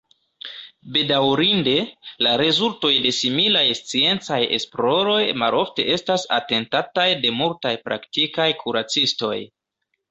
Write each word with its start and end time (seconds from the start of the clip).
Bedaŭrinde, 0.93 1.75
la 2.27 2.31
rezultoj 2.41 2.91
de 3.05 3.13
similaj 3.19 3.63
sciencaj 3.81 4.41
esploroj 4.59 5.21
malofte 5.45 5.89
estas 5.99 6.25
atentataj 6.43 7.09
de 7.27 7.37
multaj 7.43 7.77
praktikaj 7.89 8.51
kuracistoj. 8.67 9.37